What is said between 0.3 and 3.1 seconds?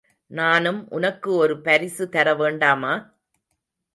நானும் உனக்கு ஒரு பரிசு தரவேண்டாமா?